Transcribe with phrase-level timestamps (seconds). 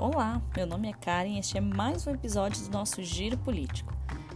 [0.00, 3.92] Olá, meu nome é Karen e este é mais um episódio do nosso Giro Político.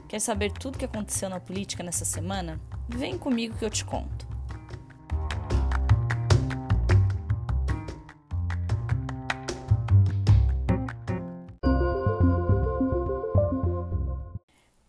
[0.08, 2.60] Quer saber tudo o que aconteceu na política nessa semana?
[2.88, 4.26] Vem comigo que eu te conto.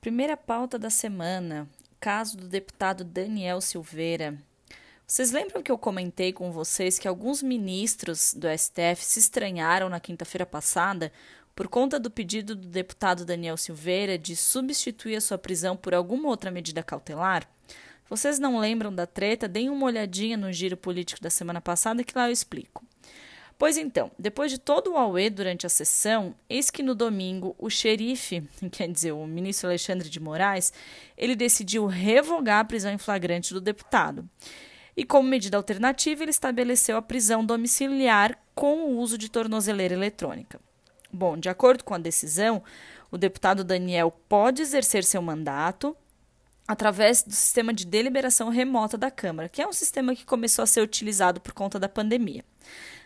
[0.01, 1.69] Primeira pauta da semana:
[1.99, 4.39] caso do deputado Daniel Silveira,
[5.05, 9.99] vocês lembram que eu comentei com vocês que alguns ministros do STF se estranharam na
[9.99, 11.11] quinta-feira passada
[11.55, 16.29] por conta do pedido do deputado Daniel Silveira de substituir a sua prisão por alguma
[16.29, 17.47] outra medida cautelar?
[18.09, 19.47] Vocês não lembram da treta?
[19.47, 22.83] Deem uma olhadinha no giro político da semana passada que lá eu explico.
[23.57, 27.69] Pois então, depois de todo o auê durante a sessão, eis que no domingo o
[27.69, 30.73] xerife, quer dizer, o ministro Alexandre de Moraes,
[31.17, 34.27] ele decidiu revogar a prisão em flagrante do deputado.
[34.95, 40.59] E como medida alternativa, ele estabeleceu a prisão domiciliar com o uso de tornozeleira eletrônica.
[41.11, 42.63] Bom, de acordo com a decisão,
[43.11, 45.95] o deputado Daniel pode exercer seu mandato
[46.67, 50.67] através do sistema de deliberação remota da Câmara, que é um sistema que começou a
[50.67, 52.43] ser utilizado por conta da pandemia.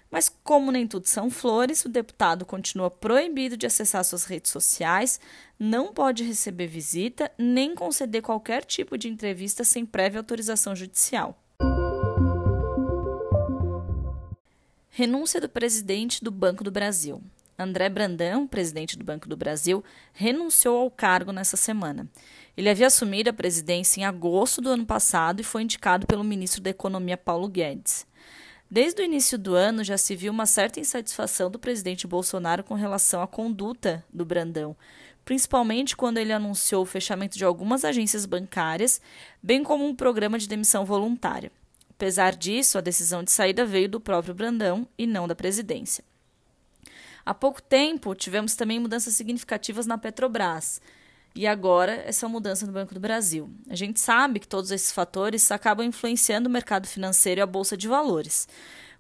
[0.10, 5.20] Mas, como nem tudo são flores, o deputado continua proibido de acessar suas redes sociais,
[5.60, 11.38] não pode receber visita, nem conceder qualquer tipo de entrevista sem prévia autorização judicial.
[15.00, 17.22] Renúncia do presidente do Banco do Brasil.
[17.56, 22.08] André Brandão, presidente do Banco do Brasil, renunciou ao cargo nessa semana.
[22.58, 26.64] Ele havia assumido a presidência em agosto do ano passado e foi indicado pelo ministro
[26.64, 28.08] da Economia Paulo Guedes.
[28.72, 32.74] Desde o início do ano já se viu uma certa insatisfação do presidente Bolsonaro com
[32.74, 34.76] relação à conduta do Brandão,
[35.24, 39.00] principalmente quando ele anunciou o fechamento de algumas agências bancárias,
[39.44, 41.52] bem como um programa de demissão voluntária.
[41.98, 46.04] Apesar disso, a decisão de saída veio do próprio Brandão e não da presidência.
[47.26, 50.80] Há pouco tempo, tivemos também mudanças significativas na Petrobras.
[51.34, 53.50] E agora, essa mudança no Banco do Brasil.
[53.68, 57.76] A gente sabe que todos esses fatores acabam influenciando o mercado financeiro e a bolsa
[57.76, 58.48] de valores.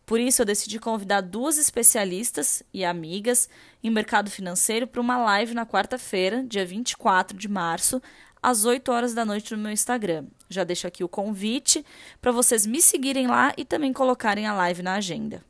[0.03, 3.47] Por isso, eu decidi convidar duas especialistas e amigas
[3.87, 8.01] em mercado financeiro para uma live na quarta-feira, dia 24 de março,
[8.43, 10.25] às 8 horas da noite no meu Instagram.
[10.49, 11.83] Já deixo aqui o convite
[12.21, 15.43] para vocês me seguirem lá e também colocarem a live na agenda.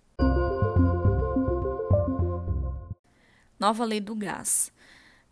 [3.60, 4.72] Nova lei do gás.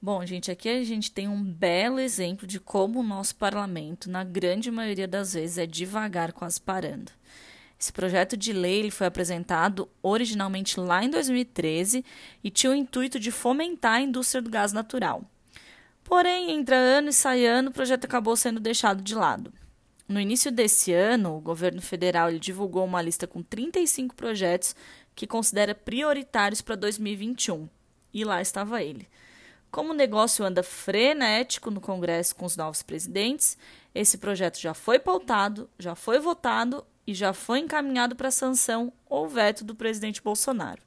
[0.01, 4.23] Bom, gente, aqui a gente tem um belo exemplo de como o nosso parlamento, na
[4.23, 7.11] grande maioria das vezes, é devagar quase parando.
[7.85, 12.03] Esse projeto de lei ele foi apresentado originalmente lá em 2013
[12.43, 15.23] e tinha o intuito de fomentar a indústria do gás natural.
[16.03, 19.53] Porém, entra ano e sai ano, o projeto acabou sendo deixado de lado.
[20.07, 24.75] No início desse ano, o governo federal divulgou uma lista com 35 projetos
[25.13, 27.69] que considera prioritários para 2021.
[28.11, 29.07] E lá estava ele.
[29.69, 33.55] Como o negócio anda frenético no Congresso com os novos presidentes,
[33.93, 39.27] esse projeto já foi pautado, já foi votado e já foi encaminhado para sanção ou
[39.27, 40.81] veto do presidente Bolsonaro.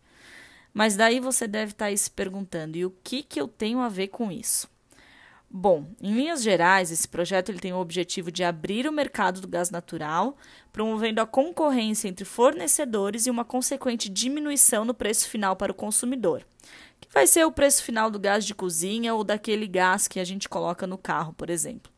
[0.73, 3.89] Mas daí você deve estar aí se perguntando: e o que, que eu tenho a
[3.89, 4.69] ver com isso?
[5.51, 9.49] Bom, em linhas gerais, esse projeto ele tem o objetivo de abrir o mercado do
[9.49, 10.37] gás natural,
[10.71, 16.47] promovendo a concorrência entre fornecedores e uma consequente diminuição no preço final para o consumidor,
[17.01, 20.25] que vai ser o preço final do gás de cozinha ou daquele gás que a
[20.25, 21.91] gente coloca no carro, por exemplo.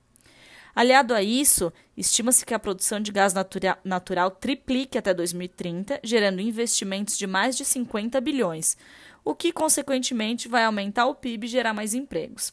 [0.74, 6.40] Aliado a isso, estima-se que a produção de gás natura natural triplique até 2030, gerando
[6.40, 8.76] investimentos de mais de 50 bilhões,
[9.24, 12.52] o que, consequentemente, vai aumentar o PIB e gerar mais empregos.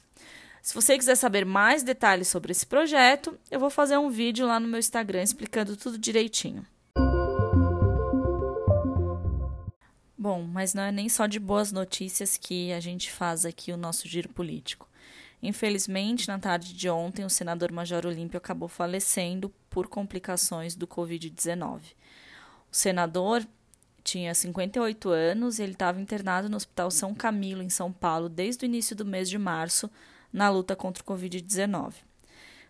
[0.62, 4.60] Se você quiser saber mais detalhes sobre esse projeto, eu vou fazer um vídeo lá
[4.60, 6.66] no meu Instagram explicando tudo direitinho.
[10.18, 13.78] Bom, mas não é nem só de boas notícias que a gente faz aqui o
[13.78, 14.90] nosso giro político.
[15.42, 21.82] Infelizmente, na tarde de ontem, o senador Major Olímpio acabou falecendo por complicações do Covid-19.
[22.72, 23.46] O senador
[24.04, 28.66] tinha 58 anos e ele estava internado no Hospital São Camilo, em São Paulo, desde
[28.66, 29.92] o início do mês de março,
[30.32, 31.94] na luta contra o Covid-19.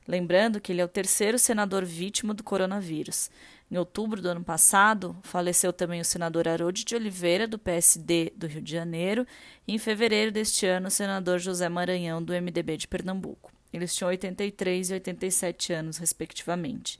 [0.07, 3.29] Lembrando que ele é o terceiro senador vítima do coronavírus.
[3.69, 8.47] Em outubro do ano passado, faleceu também o senador Haroldo de Oliveira, do PSD do
[8.47, 9.27] Rio de Janeiro,
[9.67, 13.51] e em fevereiro deste ano, o senador José Maranhão, do MDB de Pernambuco.
[13.73, 16.99] Eles tinham 83 e 87 anos, respectivamente.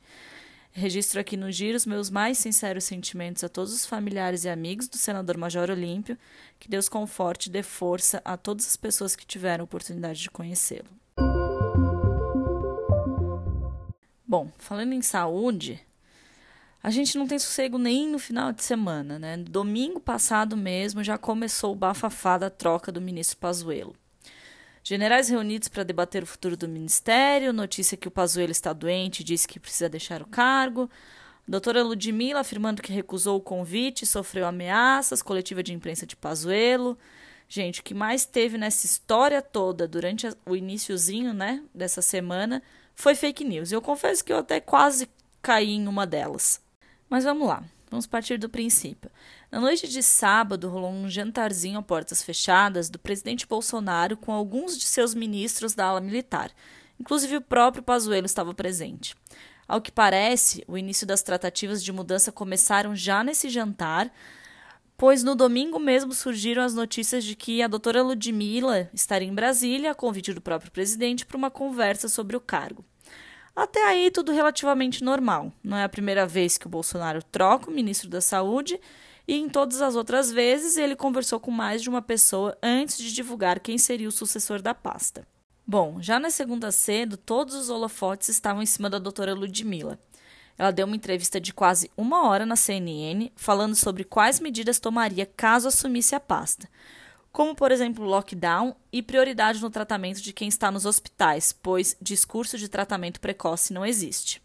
[0.71, 4.87] Registro aqui no Giro os meus mais sinceros sentimentos a todos os familiares e amigos
[4.87, 6.17] do senador Major Olímpio.
[6.59, 10.29] Que Deus conforte e dê força a todas as pessoas que tiveram a oportunidade de
[10.29, 10.89] conhecê-lo.
[14.27, 15.79] Bom, falando em saúde,
[16.81, 19.37] a gente não tem sossego nem no final de semana, né?
[19.37, 23.95] Domingo passado mesmo já começou o bafafá da troca do ministro Pazuello.
[24.83, 29.23] Generais reunidos para debater o futuro do ministério, notícia que o Pazuello está doente e
[29.23, 30.89] disse que precisa deixar o cargo.
[31.45, 36.97] Doutora Ludmilla afirmando que recusou o convite, sofreu ameaças, coletiva de imprensa de Pazuello.
[37.49, 42.61] Gente, o que mais teve nessa história toda durante o iníciozinho, né, dessa semana
[42.93, 43.71] foi fake news.
[43.71, 45.09] Eu confesso que eu até quase
[45.41, 46.61] caí em uma delas.
[47.09, 49.09] Mas vamos lá, vamos partir do princípio.
[49.49, 54.77] Na noite de sábado, rolou um jantarzinho a portas fechadas do presidente Bolsonaro com alguns
[54.77, 56.51] de seus ministros da ala militar.
[56.99, 59.15] Inclusive o próprio Pazuello estava presente.
[59.67, 64.11] Ao que parece, o início das tratativas de mudança começaram já nesse jantar,
[64.97, 69.91] pois no domingo mesmo surgiram as notícias de que a doutora Ludmilla estaria em Brasília,
[69.91, 72.83] a convite do próprio presidente, para uma conversa sobre o cargo.
[73.57, 75.51] Até aí, tudo relativamente normal.
[75.63, 78.79] Não é a primeira vez que o Bolsonaro troca o ministro da Saúde
[79.27, 83.11] e em todas as outras vezes ele conversou com mais de uma pessoa antes de
[83.11, 85.27] divulgar quem seria o sucessor da pasta.
[85.65, 89.97] Bom, já na segunda cedo, todos os holofotes estavam em cima da doutora Ludmilla.
[90.55, 95.25] Ela deu uma entrevista de quase uma hora na CNN, falando sobre quais medidas tomaria
[95.25, 96.69] caso assumisse a pasta
[97.31, 102.57] como, por exemplo, lockdown e prioridade no tratamento de quem está nos hospitais, pois discurso
[102.57, 104.41] de tratamento precoce não existe.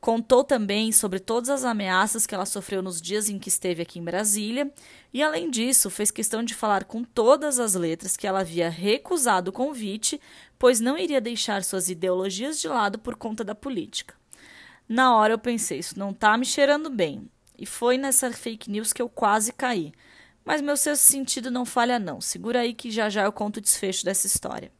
[0.00, 3.98] Contou também sobre todas as ameaças que ela sofreu nos dias em que esteve aqui
[3.98, 4.72] em Brasília,
[5.12, 9.50] e além disso, fez questão de falar com todas as letras que ela havia recusado
[9.50, 10.18] o convite,
[10.58, 14.14] pois não iria deixar suas ideologias de lado por conta da política.
[14.88, 18.94] Na hora eu pensei, isso não está me cheirando bem, e foi nessa fake news
[18.94, 19.92] que eu quase caí.
[20.50, 22.20] Mas meu sexto sentido não falha não.
[22.20, 24.72] Segura aí que já já eu conto o desfecho dessa história.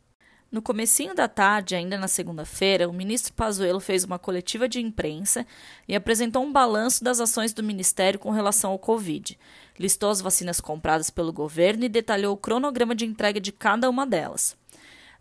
[0.50, 5.46] No comecinho da tarde, ainda na segunda-feira, o ministro Pazuello fez uma coletiva de imprensa
[5.86, 9.38] e apresentou um balanço das ações do ministério com relação ao Covid.
[9.78, 14.04] Listou as vacinas compradas pelo governo e detalhou o cronograma de entrega de cada uma
[14.04, 14.56] delas.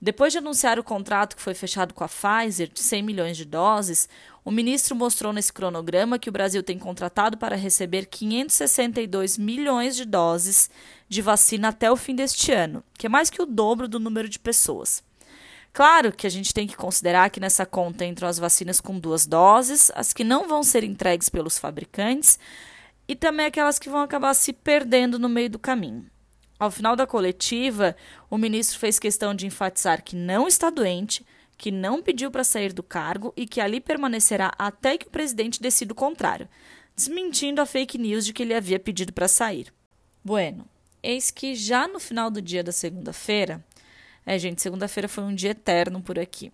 [0.01, 3.43] Depois de anunciar o contrato que foi fechado com a Pfizer de 100 milhões de
[3.43, 4.07] doses,
[4.49, 10.05] o ministro mostrou nesse cronograma que o Brasil tem contratado para receber 562 milhões de
[10.05, 10.71] doses
[11.07, 14.27] de vacina até o fim deste ano, que é mais que o dobro do número
[14.27, 15.03] de pessoas.
[15.71, 19.27] Claro que a gente tem que considerar que nessa conta entram as vacinas com duas
[19.27, 22.39] doses, as que não vão ser entregues pelos fabricantes
[23.07, 26.07] e também aquelas que vão acabar se perdendo no meio do caminho.
[26.57, 27.95] Ao final da coletiva,
[28.31, 31.23] o ministro fez questão de enfatizar que não está doente,
[31.59, 35.61] que não pediu para sair do cargo e que ali permanecerá até que o presidente
[35.61, 36.47] decida o contrário,
[36.95, 39.73] desmentindo a fake news de que ele havia pedido para sair.
[40.23, 40.65] Bueno,
[41.03, 43.63] eis que já no final do dia da segunda-feira,
[44.25, 46.49] é, gente, segunda-feira foi um dia eterno por aqui.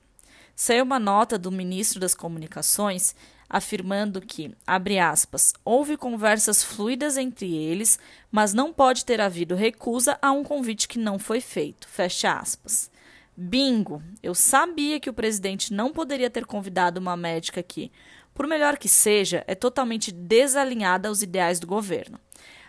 [0.56, 3.16] Saiu uma nota do ministro das Comunicações
[3.48, 8.00] afirmando que, abre aspas, houve conversas fluidas entre eles,
[8.32, 11.88] mas não pode ter havido recusa a um convite que não foi feito.
[11.88, 12.90] Fecha aspas.
[13.38, 14.02] Bingo!
[14.24, 17.92] Eu sabia que o presidente não poderia ter convidado uma médica que,
[18.34, 22.20] por melhor que seja, é totalmente desalinhada aos ideais do governo.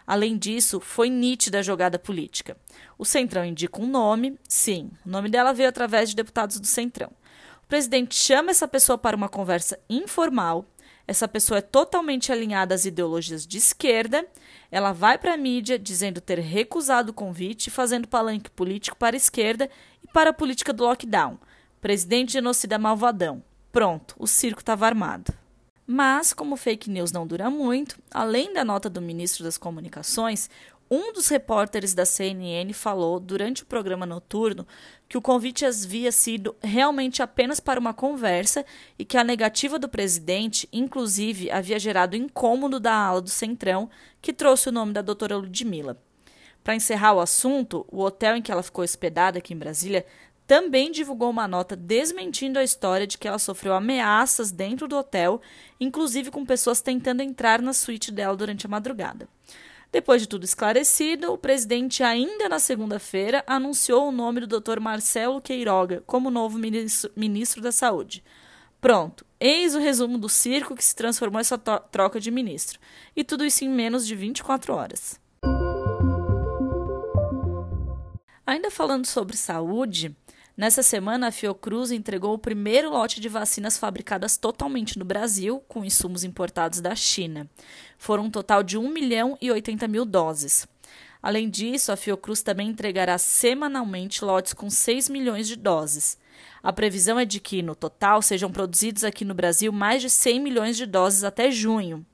[0.04, 2.56] Além disso, foi nítida a jogada política.
[2.98, 7.10] O Centrão indica um nome, sim, o nome dela veio através de deputados do Centrão.
[7.64, 10.64] O presidente chama essa pessoa para uma conversa informal.
[11.06, 14.26] Essa pessoa é totalmente alinhada às ideologias de esquerda.
[14.70, 19.16] Ela vai para a mídia dizendo ter recusado o convite, fazendo palanque político para a
[19.16, 19.70] esquerda
[20.02, 21.38] e para a política do lockdown.
[21.80, 23.42] Presidente genocida malvadão.
[23.70, 25.32] Pronto, o circo estava armado.
[25.86, 30.50] Mas, como fake news não dura muito, além da nota do ministro das Comunicações,
[30.90, 34.66] um dos repórteres da CNN falou durante o programa noturno
[35.08, 38.64] que o convite havia sido realmente apenas para uma conversa
[38.98, 43.90] e que a negativa do presidente, inclusive, havia gerado incômodo da ala do Centrão,
[44.20, 46.00] que trouxe o nome da doutora Ludmilla.
[46.62, 50.04] Para encerrar o assunto, o hotel em que ela ficou hospedada aqui em Brasília
[50.46, 55.40] também divulgou uma nota desmentindo a história de que ela sofreu ameaças dentro do hotel,
[55.80, 59.28] inclusive com pessoas tentando entrar na suíte dela durante a madrugada.
[59.96, 64.78] Depois de tudo esclarecido, o presidente, ainda na segunda-feira, anunciou o nome do Dr.
[64.78, 68.22] Marcelo Queiroga como novo ministro, ministro da Saúde.
[68.78, 72.78] Pronto, eis o resumo do circo que se transformou essa troca de ministro.
[73.16, 75.18] E tudo isso em menos de 24 horas.
[78.46, 80.14] Ainda falando sobre saúde,
[80.56, 85.84] Nessa semana, a Fiocruz entregou o primeiro lote de vacinas fabricadas totalmente no Brasil, com
[85.84, 87.46] insumos importados da China.
[87.98, 90.66] Foram um total de 1 milhão e 80 mil doses.
[91.22, 96.16] Além disso, a Fiocruz também entregará semanalmente lotes com 6 milhões de doses.
[96.62, 100.40] A previsão é de que, no total, sejam produzidos aqui no Brasil mais de 100
[100.40, 102.04] milhões de doses até junho.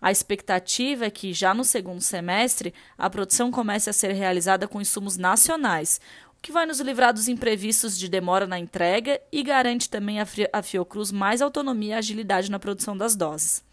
[0.00, 4.80] A expectativa é que, já no segundo semestre, a produção comece a ser realizada com
[4.80, 6.00] insumos nacionais,
[6.42, 11.12] que vai nos livrar dos imprevistos de demora na entrega e garante também à Fiocruz
[11.12, 13.64] mais autonomia e agilidade na produção das doses.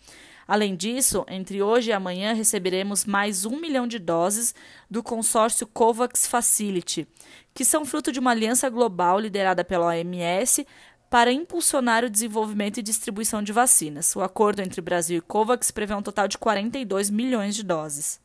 [0.48, 4.54] Além disso, entre hoje e amanhã receberemos mais um milhão de doses
[4.90, 7.08] do consórcio COVAX Facility,
[7.54, 10.66] que são fruto de uma aliança global liderada pela OMS
[11.10, 14.16] para impulsionar o desenvolvimento e distribuição de vacinas.
[14.16, 18.20] O acordo entre Brasil e COVAX prevê um total de 42 milhões de doses.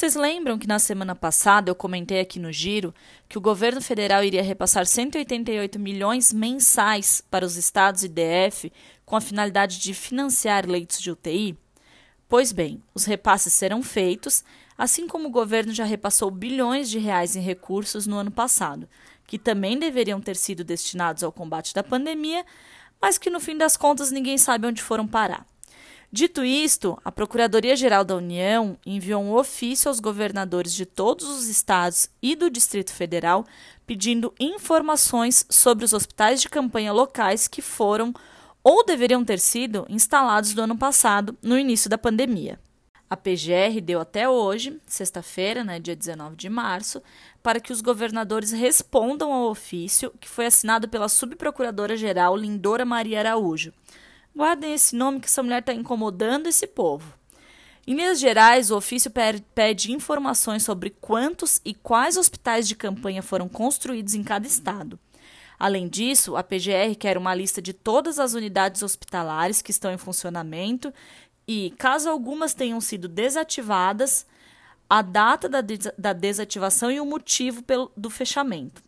[0.00, 2.94] Vocês lembram que na semana passada eu comentei aqui no Giro
[3.28, 8.72] que o governo federal iria repassar 188 milhões mensais para os estados e DF
[9.04, 11.54] com a finalidade de financiar leitos de UTI?
[12.26, 14.42] Pois bem, os repasses serão feitos,
[14.78, 18.88] assim como o governo já repassou bilhões de reais em recursos no ano passado,
[19.26, 22.42] que também deveriam ter sido destinados ao combate da pandemia,
[22.98, 25.46] mas que no fim das contas ninguém sabe onde foram parar.
[26.12, 32.10] Dito isto, a Procuradoria-Geral da União enviou um ofício aos governadores de todos os estados
[32.20, 33.46] e do Distrito Federal
[33.86, 38.12] pedindo informações sobre os hospitais de campanha locais que foram
[38.60, 42.58] ou deveriam ter sido instalados no ano passado, no início da pandemia.
[43.08, 47.00] A PGR deu até hoje, sexta-feira, né, dia 19 de março,
[47.40, 53.72] para que os governadores respondam ao ofício que foi assinado pela subprocuradora-geral Lindora Maria Araújo.
[54.34, 57.14] Guardem esse nome que essa mulher está incomodando esse povo.
[57.86, 59.10] Em linhas gerais, o ofício
[59.54, 64.98] pede informações sobre quantos e quais hospitais de campanha foram construídos em cada estado.
[65.58, 69.98] Além disso, a PGR quer uma lista de todas as unidades hospitalares que estão em
[69.98, 70.92] funcionamento
[71.46, 74.26] e, caso algumas tenham sido desativadas,
[74.88, 78.82] a data da, des da desativação e o motivo pelo, do fechamento.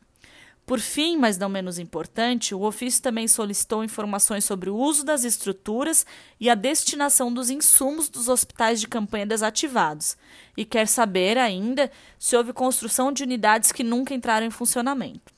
[0.73, 5.23] Por fim, mas não menos importante, o ofício também solicitou informações sobre o uso das
[5.23, 6.07] estruturas
[6.41, 10.17] e a destinação dos insumos dos hospitais de campanha desativados
[10.57, 15.31] e quer saber ainda se houve construção de unidades que nunca entraram em funcionamento.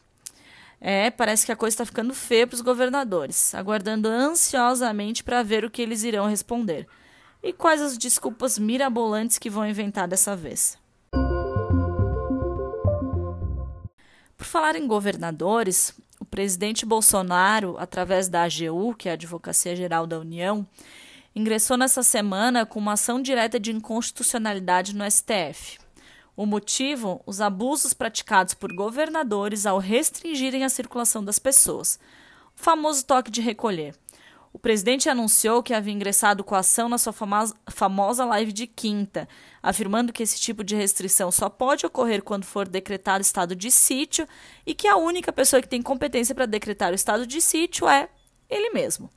[0.80, 5.64] É, parece que a coisa está ficando feia para os governadores, aguardando ansiosamente para ver
[5.64, 6.86] o que eles irão responder
[7.42, 10.78] e quais as desculpas mirabolantes que vão inventar dessa vez.
[14.54, 20.20] Falar em governadores, o presidente Bolsonaro, através da AGU, que é a Advocacia Geral da
[20.20, 20.64] União,
[21.34, 25.80] ingressou nessa semana com uma ação direta de inconstitucionalidade no STF.
[26.36, 27.20] O motivo?
[27.26, 31.98] Os abusos praticados por governadores ao restringirem a circulação das pessoas.
[32.56, 33.92] O famoso toque de recolher.
[34.54, 39.28] O presidente anunciou que havia ingressado com a ação na sua famosa live de quinta,
[39.60, 44.28] afirmando que esse tipo de restrição só pode ocorrer quando for decretado estado de sítio
[44.64, 48.08] e que a única pessoa que tem competência para decretar o estado de sítio é
[48.48, 49.10] ele mesmo.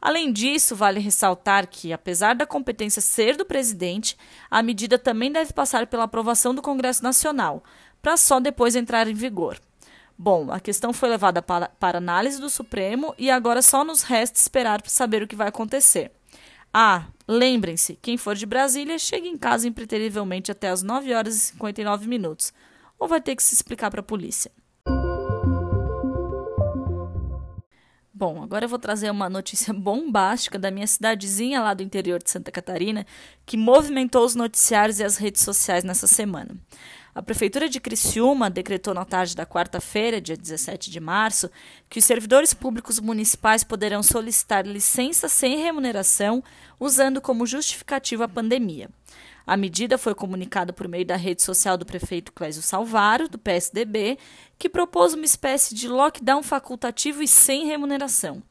[0.00, 4.16] Além disso, vale ressaltar que, apesar da competência ser do presidente,
[4.50, 7.62] a medida também deve passar pela aprovação do Congresso Nacional,
[8.00, 9.60] para só depois entrar em vigor.
[10.18, 14.38] Bom, a questão foi levada para, para análise do Supremo e agora só nos resta
[14.38, 16.12] esperar para saber o que vai acontecer.
[16.72, 21.40] Ah, lembrem-se, quem for de Brasília, chegue em casa impreterivelmente até as 9 horas e
[21.40, 22.52] 59 minutos,
[22.98, 24.50] ou vai ter que se explicar para a polícia.
[28.14, 32.30] Bom, agora eu vou trazer uma notícia bombástica da minha cidadezinha lá do interior de
[32.30, 33.04] Santa Catarina,
[33.44, 36.56] que movimentou os noticiários e as redes sociais nessa semana.
[37.14, 41.50] A Prefeitura de Criciúma decretou na tarde da quarta-feira, dia 17 de março,
[41.90, 46.42] que os servidores públicos municipais poderão solicitar licença sem remuneração,
[46.80, 48.88] usando como justificativa a pandemia.
[49.46, 54.16] A medida foi comunicada por meio da rede social do prefeito Clésio Salvaro, do PSDB,
[54.58, 58.42] que propôs uma espécie de lockdown facultativo e sem remuneração.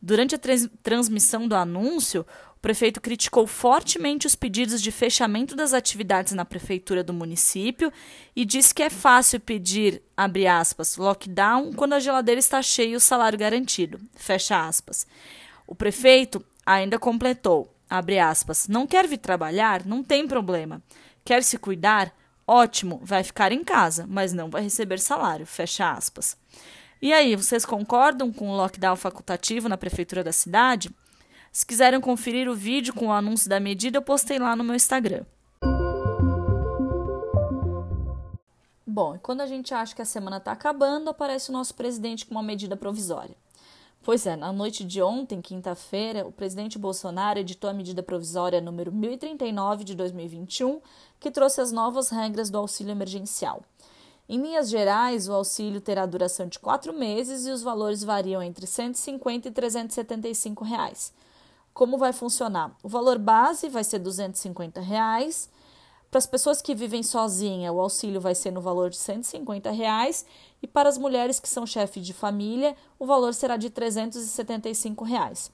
[0.00, 0.40] Durante a
[0.82, 2.24] transmissão do anúncio,
[2.58, 7.92] o prefeito criticou fortemente os pedidos de fechamento das atividades na prefeitura do município
[8.34, 12.96] e disse que é fácil pedir, abre aspas, lockdown quando a geladeira está cheia e
[12.96, 15.06] o salário garantido, fecha aspas.
[15.68, 19.86] O prefeito ainda completou, abre aspas, não quer vir trabalhar?
[19.86, 20.82] Não tem problema.
[21.24, 22.12] Quer se cuidar?
[22.44, 26.36] Ótimo, vai ficar em casa, mas não vai receber salário, fecha aspas.
[27.00, 30.90] E aí, vocês concordam com o lockdown facultativo na prefeitura da cidade?
[31.58, 34.76] Se quiserem conferir o vídeo com o anúncio da medida, eu postei lá no meu
[34.76, 35.24] Instagram.
[38.86, 42.24] Bom, e quando a gente acha que a semana está acabando, aparece o nosso presidente
[42.24, 43.34] com uma medida provisória.
[44.04, 48.92] Pois é, na noite de ontem, quinta-feira, o presidente Bolsonaro editou a medida provisória número
[48.92, 50.80] 1039 de 2021,
[51.18, 53.64] que trouxe as novas regras do auxílio emergencial.
[54.28, 58.64] Em linhas gerais, o auxílio terá duração de quatro meses e os valores variam entre
[58.64, 61.12] 150 e 375 reais.
[61.78, 62.76] Como vai funcionar?
[62.82, 65.48] O valor base vai ser 250 reais.
[66.10, 70.26] Para as pessoas que vivem sozinha, o auxílio vai ser no valor de 150 reais
[70.60, 75.52] e para as mulheres que são chefes de família, o valor será de 375 reais.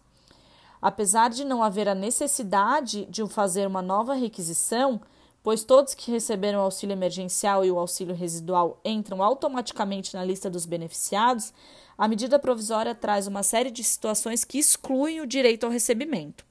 [0.81, 5.03] Apesar de não haver a necessidade de fazer uma nova requisição,
[5.43, 10.49] pois todos que receberam o auxílio emergencial e o auxílio residual entram automaticamente na lista
[10.49, 11.53] dos beneficiados,
[11.97, 16.45] a medida provisória traz uma série de situações que excluem o direito ao recebimento.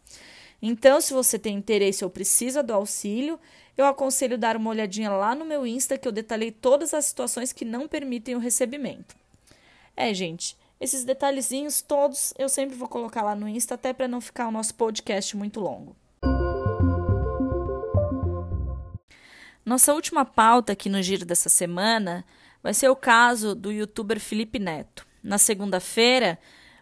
[0.61, 3.37] Então, se você tem interesse ou precisa do auxílio,
[3.77, 7.51] eu aconselho dar uma olhadinha lá no meu Insta que eu detalhei todas as situações
[7.51, 9.15] que não permitem o recebimento.
[9.95, 14.21] É, gente, esses detalhezinhos todos eu sempre vou colocar lá no Insta até para não
[14.21, 15.95] ficar o nosso podcast muito longo.
[19.65, 22.25] Nossa última pauta aqui no giro dessa semana
[22.61, 25.05] vai ser o caso do youtuber Felipe Neto.
[25.23, 26.37] Na segunda-feira,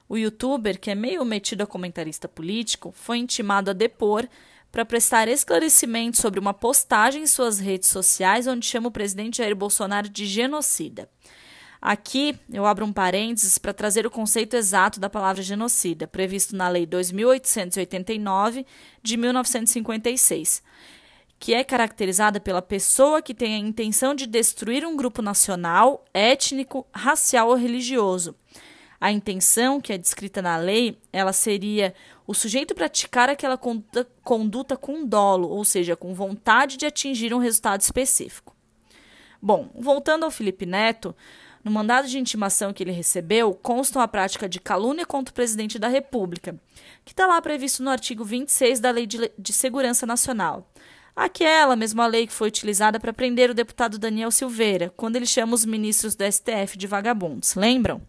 [0.10, 4.28] o youtuber, que é meio metido a comentarista político, foi intimado a depor
[4.72, 9.56] para prestar esclarecimentos sobre uma postagem em suas redes sociais onde chama o presidente Jair
[9.56, 11.10] Bolsonaro de genocida.
[11.82, 16.70] Aqui eu abro um parênteses para trazer o conceito exato da palavra genocida, previsto na
[16.70, 18.66] Lei 2889
[19.04, 20.64] de 1956
[21.42, 26.86] que é caracterizada pela pessoa que tem a intenção de destruir um grupo nacional, étnico,
[26.94, 28.36] racial ou religioso.
[29.00, 31.96] A intenção, que é descrita na lei, ela seria
[32.28, 37.40] o sujeito praticar aquela conduta, conduta com dolo, ou seja, com vontade de atingir um
[37.40, 38.56] resultado específico.
[39.42, 41.16] Bom, voltando ao Felipe Neto,
[41.64, 45.80] no mandado de intimação que ele recebeu, constam a prática de calúnia contra o presidente
[45.80, 46.56] da República,
[47.04, 50.68] que está lá previsto no artigo 26 da Lei de, de Segurança Nacional.
[51.15, 55.53] Aquela mesma lei que foi utilizada para prender o deputado Daniel Silveira, quando ele chama
[55.53, 58.01] os ministros do STF de vagabundos, lembram?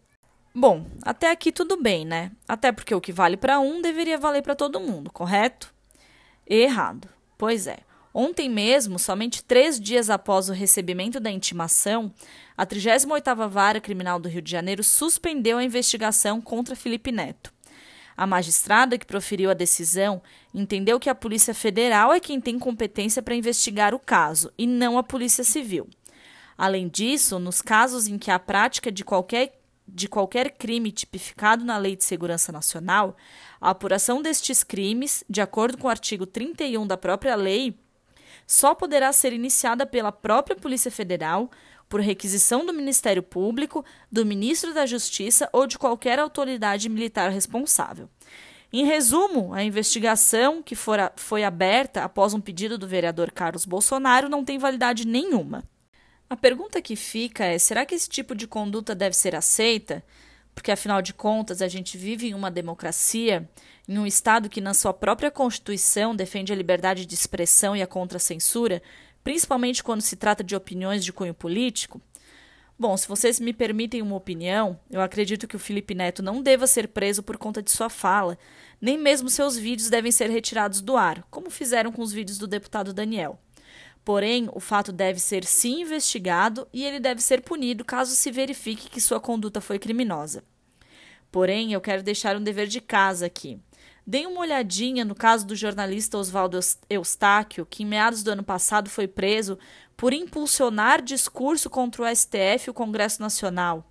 [0.54, 2.30] Bom, até aqui tudo bem, né?
[2.46, 5.72] Até porque o que vale para um deveria valer para todo mundo, correto?
[6.46, 7.08] Errado.
[7.38, 7.78] Pois é.
[8.14, 12.12] Ontem mesmo, somente três dias após o recebimento da intimação,
[12.56, 17.52] a 38ª Vara Criminal do Rio de Janeiro suspendeu a investigação contra Felipe Neto.
[18.16, 20.22] A magistrada que proferiu a decisão
[20.54, 24.98] entendeu que a Polícia Federal é quem tem competência para investigar o caso e não
[24.98, 25.88] a Polícia Civil.
[26.56, 31.78] Além disso, nos casos em que a prática de qualquer, de qualquer crime tipificado na
[31.78, 33.16] Lei de Segurança Nacional,
[33.60, 37.76] a apuração destes crimes, de acordo com o artigo 31 da própria lei,
[38.46, 41.50] só poderá ser iniciada pela própria Polícia Federal
[41.92, 48.08] por requisição do Ministério Público, do Ministro da Justiça ou de qualquer autoridade militar responsável.
[48.72, 54.30] Em resumo, a investigação que fora, foi aberta após um pedido do vereador Carlos Bolsonaro
[54.30, 55.62] não tem validade nenhuma.
[56.30, 60.02] A pergunta que fica é: será que esse tipo de conduta deve ser aceita?
[60.54, 63.46] Porque, afinal de contas, a gente vive em uma democracia,
[63.86, 67.86] em um Estado que, na sua própria Constituição, defende a liberdade de expressão e a
[67.86, 68.82] contracensura,
[69.22, 72.00] principalmente quando se trata de opiniões de cunho político?
[72.78, 76.66] Bom, se vocês me permitem uma opinião, eu acredito que o Felipe Neto não deva
[76.66, 78.36] ser preso por conta de sua fala,
[78.80, 82.48] nem mesmo seus vídeos devem ser retirados do ar, como fizeram com os vídeos do
[82.48, 83.38] deputado Daniel.
[84.04, 88.90] Porém, o fato deve ser sim investigado e ele deve ser punido caso se verifique
[88.90, 90.42] que sua conduta foi criminosa.
[91.30, 93.60] Porém, eu quero deixar um dever de casa aqui.
[94.06, 96.58] Deem uma olhadinha no caso do jornalista Oswaldo
[96.90, 99.58] Eustáquio, que em meados do ano passado foi preso
[99.96, 103.88] por impulsionar discurso contra o STF e o Congresso Nacional.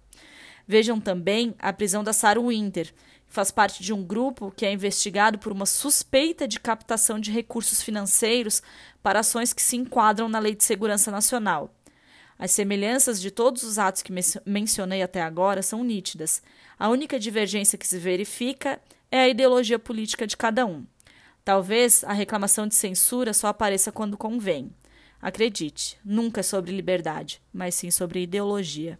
[0.67, 2.93] Vejam também a prisão da Sarah Winter,
[3.27, 7.31] que faz parte de um grupo que é investigado por uma suspeita de captação de
[7.31, 8.61] recursos financeiros
[9.01, 11.73] para ações que se enquadram na Lei de Segurança Nacional.
[12.37, 14.13] As semelhanças de todos os atos que
[14.45, 16.41] mencionei até agora são nítidas.
[16.77, 20.85] A única divergência que se verifica é a ideologia política de cada um.
[21.43, 24.71] Talvez a reclamação de censura só apareça quando convém.
[25.21, 28.97] Acredite, nunca é sobre liberdade, mas sim sobre ideologia.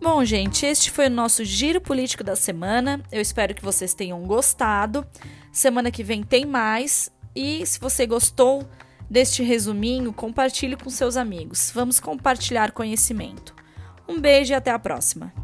[0.00, 3.02] Bom, gente, este foi o nosso giro político da semana.
[3.10, 5.04] Eu espero que vocês tenham gostado.
[5.50, 7.10] Semana que vem tem mais.
[7.34, 8.68] E se você gostou,
[9.08, 11.70] deste resuminho, compartilhe com seus amigos.
[11.74, 13.54] Vamos compartilhar conhecimento.
[14.08, 15.43] Um beijo e até a próxima!